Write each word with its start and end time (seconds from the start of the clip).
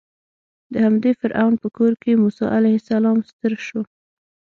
د 0.73 0.75
همدې 0.85 1.11
فرعون 1.19 1.53
په 1.63 1.67
کور 1.77 1.91
کې 2.01 2.19
موسی 2.21 2.45
علیه 2.57 2.77
السلام 2.79 3.17
ستر 3.29 3.53
شو. 3.67 3.81